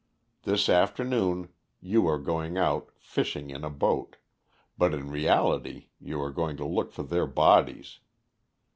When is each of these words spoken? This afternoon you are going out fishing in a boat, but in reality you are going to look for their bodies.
This 0.45 0.67
afternoon 0.67 1.49
you 1.79 2.07
are 2.07 2.17
going 2.17 2.57
out 2.57 2.89
fishing 2.97 3.51
in 3.51 3.63
a 3.63 3.69
boat, 3.69 4.15
but 4.75 4.95
in 4.95 5.11
reality 5.11 5.89
you 5.99 6.19
are 6.23 6.31
going 6.31 6.57
to 6.57 6.65
look 6.65 6.91
for 6.91 7.03
their 7.03 7.27
bodies. 7.27 7.99